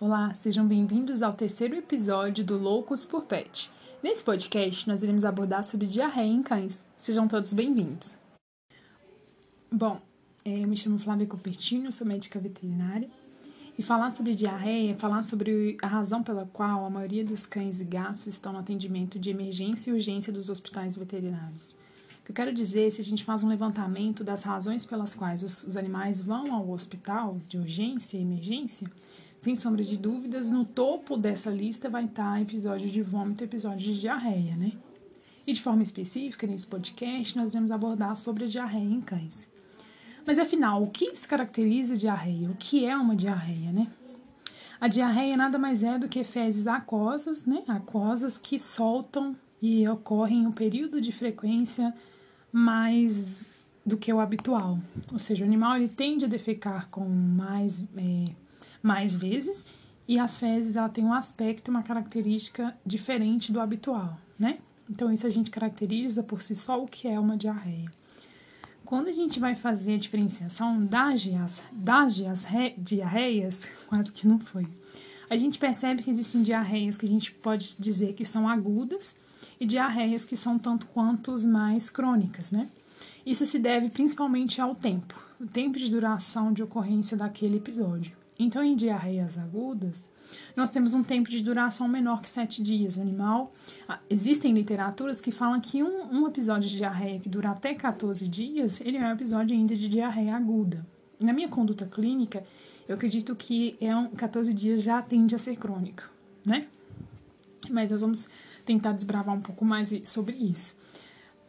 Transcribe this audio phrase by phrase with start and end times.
[0.00, 3.68] Olá, sejam bem-vindos ao terceiro episódio do Loucos por Pet.
[4.00, 6.80] Nesse podcast, nós iremos abordar sobre diarreia em cães.
[6.96, 8.16] Sejam todos bem-vindos.
[9.72, 10.00] Bom,
[10.44, 13.10] é, eu me chamo Flávia Cupertino, sou médica veterinária.
[13.76, 17.80] E falar sobre diarreia é falar sobre a razão pela qual a maioria dos cães
[17.80, 21.72] e gatos estão no atendimento de emergência e urgência dos hospitais veterinários.
[22.20, 25.42] O que eu quero dizer, se a gente faz um levantamento das razões pelas quais
[25.42, 28.88] os, os animais vão ao hospital de urgência e emergência,
[29.40, 34.00] sem sombra de dúvidas, no topo dessa lista vai estar episódio de vômito episódio de
[34.00, 34.72] diarreia, né?
[35.46, 39.48] E de forma específica, nesse podcast, nós vamos abordar sobre a diarreia em cães.
[40.26, 42.50] Mas afinal, o que se caracteriza a diarreia?
[42.50, 43.86] O que é uma diarreia, né?
[44.80, 47.62] A diarreia nada mais é do que fezes aquosas, né?
[47.66, 51.94] Aquosas que soltam e ocorrem em um período de frequência
[52.52, 53.46] mais
[53.84, 54.78] do que o habitual.
[55.10, 58.24] Ou seja, o animal ele tende a defecar com mais é,
[58.82, 59.66] mais vezes
[60.06, 64.58] e as fezes ela tem um aspecto, uma característica diferente do habitual, né?
[64.88, 67.92] Então isso a gente caracteriza por si só o que é uma diarreia.
[68.84, 72.22] Quando a gente vai fazer a diferenciação das, das
[72.78, 74.66] diarreias, quase que não foi,
[75.28, 79.14] a gente percebe que existem diarreias que a gente pode dizer que são agudas
[79.60, 82.70] e diarreias que são tanto quanto mais crônicas, né?
[83.26, 88.16] Isso se deve principalmente ao tempo, o tempo de duração de ocorrência daquele episódio.
[88.38, 90.10] Então, em diarreias agudas,
[90.54, 92.96] nós temos um tempo de duração menor que sete dias.
[92.96, 93.52] O animal.
[93.88, 98.28] Ah, existem literaturas que falam que um, um episódio de diarreia que dura até 14
[98.28, 100.86] dias, ele é um episódio ainda de diarreia aguda.
[101.20, 102.44] Na minha conduta clínica,
[102.88, 106.04] eu acredito que é um 14 dias já tende a ser crônica,
[106.44, 106.66] né?
[107.68, 108.28] Mas nós vamos
[108.64, 110.76] tentar desbravar um pouco mais sobre isso.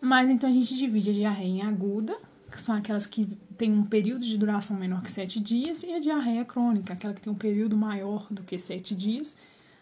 [0.02, 2.18] Mas então a gente divide a diarreia em aguda,
[2.62, 3.26] são aquelas que
[3.58, 7.22] têm um período de duração menor que sete dias, e a diarreia crônica, aquela que
[7.22, 9.36] tem um período maior do que sete dias,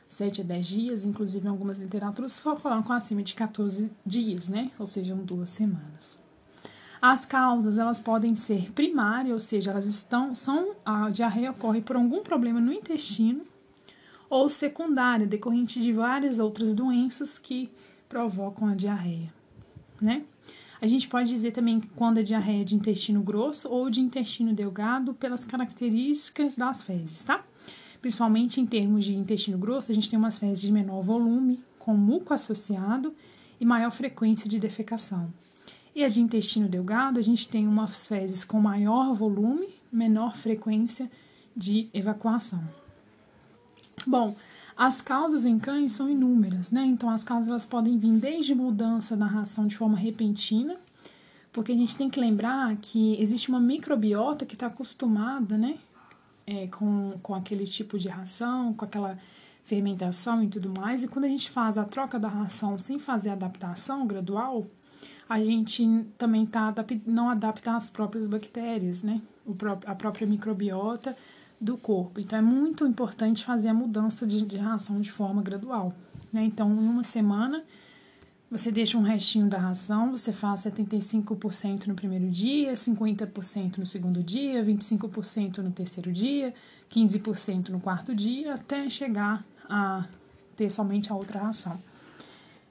[0.10, 4.72] sete a dez dias, inclusive em algumas literaturas colocam acima de 14 dias, né?
[4.80, 6.20] Ou seja, duas semanas.
[7.02, 11.96] As causas, elas podem ser primárias, ou seja, elas estão, são, a diarreia ocorre por
[11.96, 13.46] algum problema no intestino,
[14.30, 17.70] ou secundária, decorrente de várias outras doenças que
[18.10, 19.32] provocam a diarreia,
[20.02, 20.24] né?
[20.80, 24.54] A gente pode dizer também quando a diarreia é de intestino grosso ou de intestino
[24.54, 27.44] delgado pelas características das fezes, tá?
[28.00, 31.96] Principalmente em termos de intestino grosso, a gente tem umas fezes de menor volume, com
[31.96, 33.14] muco associado
[33.60, 35.34] e maior frequência de defecação.
[35.96, 41.10] E a de intestino delgado, a gente tem umas fezes com maior volume, menor frequência
[41.56, 42.64] de evacuação.
[44.06, 44.36] Bom,
[44.78, 46.86] as causas em cães são inúmeras, né?
[46.86, 50.76] Então, as causas elas podem vir desde mudança na ração de forma repentina,
[51.52, 55.80] porque a gente tem que lembrar que existe uma microbiota que está acostumada, né?
[56.46, 59.18] É, com, com aquele tipo de ração, com aquela
[59.64, 63.32] fermentação e tudo mais, e quando a gente faz a troca da ração sem fazer
[63.32, 64.66] adaptação gradual,
[65.28, 65.84] a gente
[66.18, 66.74] também tá,
[67.06, 69.22] não adapta as próprias bactérias, né?
[69.86, 71.18] A própria microbiota
[71.60, 72.20] do corpo.
[72.20, 75.94] Então, é muito importante fazer a mudança de, de ração de forma gradual.
[76.32, 76.44] Né?
[76.44, 77.64] Então, em uma semana,
[78.50, 84.24] você deixa um restinho da ração, você faz 75% no primeiro dia, 50% no segundo
[84.24, 86.54] dia, 25% no terceiro dia,
[86.90, 90.06] 15% no quarto dia, até chegar a
[90.56, 91.78] ter somente a outra ração.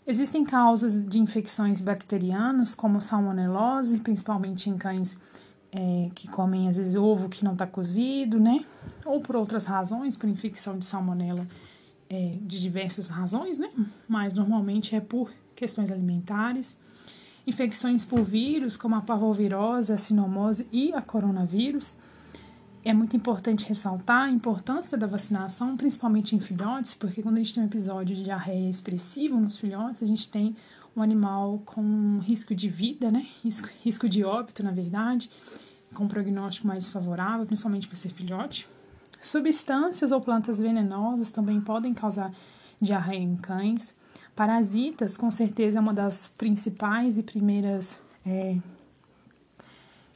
[0.06, 5.18] Existem causas de infecções bacterianas, como salmonelose, principalmente em cães
[5.76, 8.64] é, que comem às vezes ovo que não está cozido, né?
[9.04, 11.46] Ou por outras razões, por infecção de salmonela,
[12.08, 13.70] é, de diversas razões, né?
[14.08, 16.78] Mas normalmente é por questões alimentares.
[17.46, 21.94] Infecções por vírus, como a parvovirose, a sinomose e a coronavírus.
[22.82, 27.52] É muito importante ressaltar a importância da vacinação, principalmente em filhotes, porque quando a gente
[27.52, 30.56] tem um episódio de diarreia expressivo nos filhotes, a gente tem
[30.96, 33.26] um animal com risco de vida, né?
[33.44, 35.28] Risco, risco de óbito, na verdade
[35.96, 38.68] com prognóstico mais desfavorável, principalmente para ser filhote.
[39.22, 42.32] Substâncias ou plantas venenosas também podem causar
[42.80, 43.94] diarreia em cães.
[44.34, 48.58] Parasitas, com certeza, é uma das principais e primeiras é,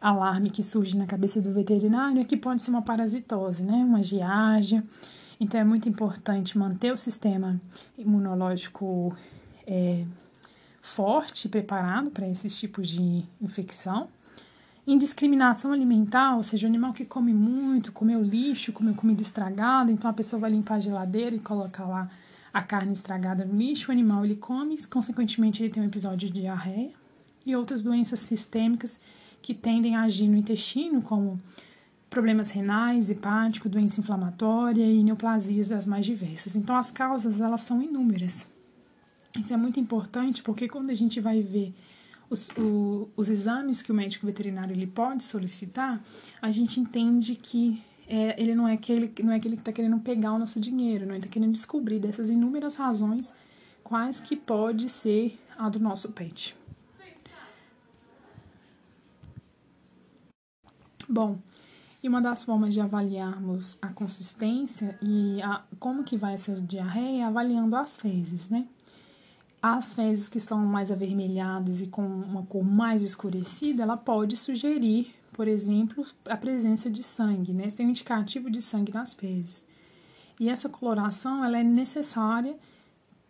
[0.01, 3.77] alarme que surge na cabeça do veterinário, é que pode ser uma parasitose, né?
[3.77, 4.85] Uma giardia.
[5.41, 7.59] Então, é muito importante manter o sistema
[7.97, 9.17] imunológico
[9.67, 10.05] é,
[10.83, 14.09] forte, preparado para esses tipos de infecção.
[14.93, 20.11] Indiscriminação alimentar, ou seja, o animal que come muito, comeu lixo, comeu comida estragada, então
[20.11, 22.11] a pessoa vai limpar a geladeira e colocar lá
[22.53, 26.41] a carne estragada no lixo, o animal ele come, consequentemente ele tem um episódio de
[26.41, 26.91] diarreia
[27.47, 29.01] e outras doenças sistêmicas
[29.41, 31.41] que tendem a agir no intestino, como
[32.11, 36.57] problemas renais, hepático, doença inflamatória e neoplasias as mais diversas.
[36.57, 38.49] Então, as causas, elas são inúmeras.
[39.39, 41.73] Isso é muito importante porque quando a gente vai ver
[42.31, 46.03] os, o, os exames que o médico veterinário ele pode solicitar,
[46.41, 49.99] a gente entende que é, ele não é aquele, não é aquele que está querendo
[49.99, 53.33] pegar o nosso dinheiro, não está querendo descobrir dessas inúmeras razões
[53.83, 56.57] quais que pode ser a do nosso pet.
[61.09, 61.39] Bom,
[62.01, 67.23] e uma das formas de avaliarmos a consistência e a, como que vai essa diarreia
[67.23, 68.67] é avaliando as fezes, né?
[69.63, 75.15] As fezes que estão mais avermelhadas e com uma cor mais escurecida, ela pode sugerir,
[75.33, 77.69] por exemplo, a presença de sangue, né?
[77.79, 79.65] É um indicativo de sangue nas fezes.
[80.39, 82.57] E essa coloração, ela é necessária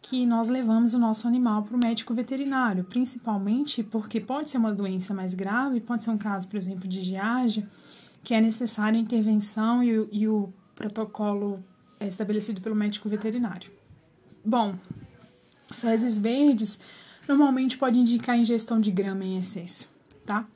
[0.00, 4.73] que nós levamos o nosso animal para o médico veterinário, principalmente porque pode ser uma
[4.73, 7.69] doença mais grave, pode ser um caso, por exemplo, de giardia,
[8.23, 11.62] que é necessária a intervenção e, e o protocolo
[11.99, 13.71] é estabelecido pelo médico veterinário.
[14.44, 14.75] Bom,
[15.75, 16.81] fezes verdes
[17.28, 19.88] normalmente pode indicar ingestão de grama em excesso,
[20.26, 20.46] tá?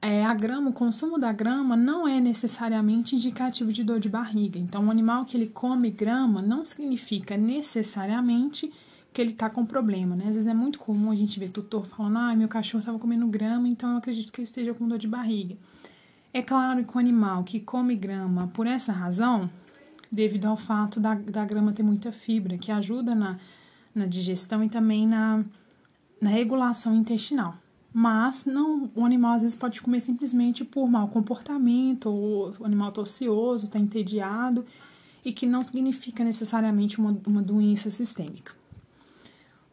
[0.00, 4.58] É, a grama, o consumo da grama não é necessariamente indicativo de dor de barriga.
[4.58, 8.70] Então, o animal que ele come grama não significa necessariamente
[9.14, 10.24] que ele está com problema, né?
[10.24, 13.26] Às vezes é muito comum a gente ver tutor falando, ah, meu cachorro estava comendo
[13.28, 15.56] grama, então eu acredito que ele esteja com dor de barriga.
[16.34, 19.48] É claro que o animal que come grama por essa razão,
[20.12, 23.38] devido ao fato da, da grama ter muita fibra, que ajuda na,
[23.94, 25.44] na digestão e também na,
[26.20, 27.56] na regulação intestinal.
[27.92, 32.88] Mas não, o animal às vezes pode comer simplesmente por mau comportamento, ou o animal
[32.88, 34.66] está ocioso, está entediado,
[35.24, 38.52] e que não significa necessariamente uma, uma doença sistêmica.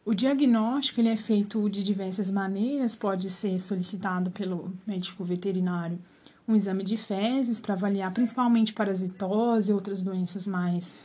[0.04, 5.98] O diagnóstico ele é feito de diversas maneiras, pode ser solicitado pelo médico veterinário
[6.46, 10.96] um exame de fezes para avaliar principalmente parasitose e outras doenças mais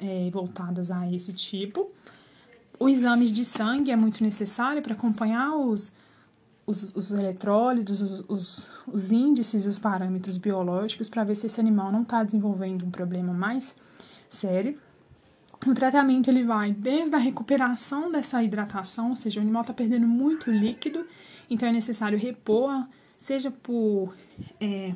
[0.00, 1.88] é, voltadas a esse tipo.
[2.82, 5.92] O exame de sangue é muito necessário para acompanhar os,
[6.66, 11.92] os, os eletrólitos, os, os, os índices os parâmetros biológicos para ver se esse animal
[11.92, 13.76] não está desenvolvendo um problema mais
[14.28, 14.76] sério.
[15.64, 20.08] O tratamento ele vai desde a recuperação dessa hidratação, ou seja, o animal está perdendo
[20.08, 21.06] muito líquido,
[21.48, 22.84] então é necessário repor
[23.16, 24.12] seja por,
[24.60, 24.92] é,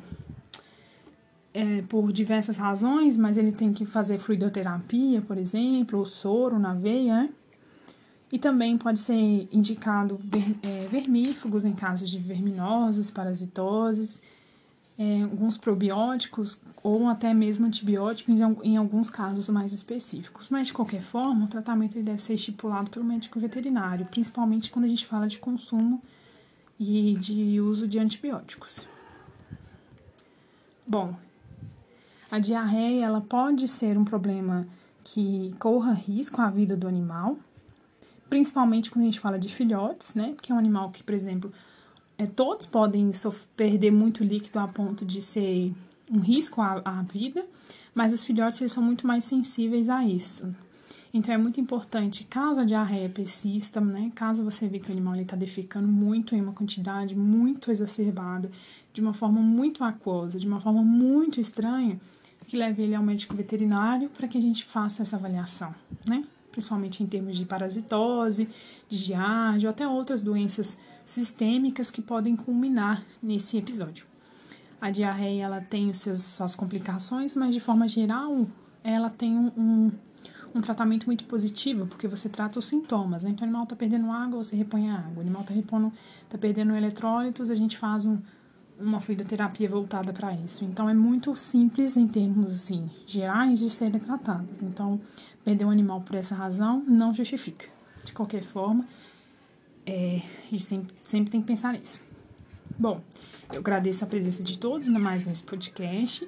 [1.53, 6.73] é, por diversas razões, mas ele tem que fazer fluidoterapia, por exemplo, ou soro na
[6.73, 7.29] veia, né?
[8.31, 14.21] E também pode ser indicado ver, é, vermífugos em casos de verminoses, parasitoses,
[14.99, 20.49] é, alguns probióticos ou até mesmo antibióticos em, em, alguns casos mais específicos.
[20.49, 24.85] Mas, de qualquer forma, o tratamento ele deve ser estipulado pelo médico veterinário, principalmente quando
[24.85, 26.01] a gente fala de consumo
[26.79, 28.87] e de uso de antibióticos.
[30.85, 31.15] Bom,
[32.29, 34.67] a diarreia ela pode ser um problema
[35.03, 37.37] que corra risco à vida do animal,
[38.29, 40.33] principalmente quando a gente fala de filhotes, né?
[40.35, 41.51] Porque é um animal que, por exemplo,
[42.17, 43.11] é, todos podem
[43.55, 45.73] perder muito líquido a ponto de ser
[46.11, 47.45] um risco à, à vida,
[47.93, 50.49] mas os filhotes eles são muito mais sensíveis a isso.
[51.13, 55.15] Então é muito importante, caso a diarreia persista, né, caso você vê que o animal
[55.15, 58.51] está defecando muito em uma quantidade muito exacerbada,
[58.93, 61.99] de uma forma muito aquosa, de uma forma muito estranha,
[62.45, 65.73] que leve ele ao médico veterinário para que a gente faça essa avaliação,
[66.07, 66.23] né?
[66.57, 68.49] Principalmente em termos de parasitose,
[68.89, 74.07] de giardia ou até outras doenças sistêmicas que podem culminar nesse episódio.
[74.81, 78.47] A diarreia ela tem suas complicações, mas de forma geral
[78.83, 79.91] ela tem um, um
[80.55, 83.23] um tratamento muito positivo, porque você trata os sintomas.
[83.23, 83.29] Né?
[83.29, 85.17] Então, o animal está perdendo água, você repõe a água.
[85.17, 85.91] O animal está
[86.29, 88.17] tá perdendo eletrólitos, a gente faz um,
[88.79, 90.63] uma fluidoterapia voltada para isso.
[90.63, 94.61] Então, é muito simples em termos assim, gerais de serem tratados.
[94.61, 94.99] Então,
[95.43, 97.67] perder um animal por essa razão não justifica.
[98.03, 98.85] De qualquer forma,
[99.85, 101.99] é, a gente sempre, sempre tem que pensar nisso.
[102.77, 103.01] Bom,
[103.51, 106.27] eu agradeço a presença de todos, ainda mais nesse podcast.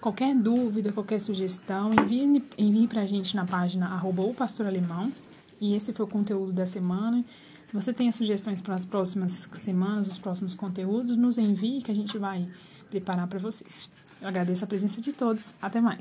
[0.00, 5.12] Qualquer dúvida, qualquer sugestão, envie, envie para a gente na página arroba o pastor alemão.
[5.60, 7.24] E esse foi o conteúdo da semana.
[7.72, 11.94] Se você tem sugestões para as próximas semanas, os próximos conteúdos, nos envie que a
[11.94, 12.46] gente vai
[12.90, 13.88] preparar para vocês.
[14.20, 15.54] Eu agradeço a presença de todos.
[15.62, 15.98] Até mais.